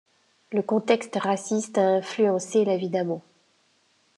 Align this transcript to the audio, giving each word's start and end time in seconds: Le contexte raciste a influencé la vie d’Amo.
Le 0.51 0.63
contexte 0.63 1.15
raciste 1.21 1.77
a 1.77 1.87
influencé 1.87 2.65
la 2.65 2.75
vie 2.75 2.89
d’Amo. 2.89 3.21